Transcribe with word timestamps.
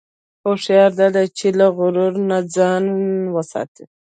هوښیاري 0.43 0.95
دا 0.99 1.07
ده 1.15 1.23
چې 1.37 1.47
له 1.59 1.65
غرور 1.75 2.13
نه 2.29 2.37
ځان 2.55 2.83
وساتې. 3.35 3.83